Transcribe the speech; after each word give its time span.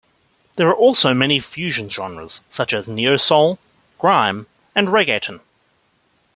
There 0.55 0.67
are 0.67 0.73
also 0.75 1.13
many 1.13 1.39
fusion 1.39 1.87
genres 1.91 2.41
such 2.49 2.73
as 2.73 2.89
Neo 2.89 3.17
soul, 3.17 3.59
Grime, 3.99 4.47
and 4.73 4.87
Reggaeton. 4.87 5.41